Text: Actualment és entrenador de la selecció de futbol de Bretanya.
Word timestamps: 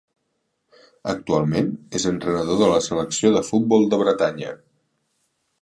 Actualment 1.11 1.69
és 2.01 2.09
entrenador 2.13 2.59
de 2.63 2.71
la 2.73 2.81
selecció 2.89 3.33
de 3.37 3.47
futbol 3.53 3.89
de 3.93 4.01
Bretanya. 4.07 4.59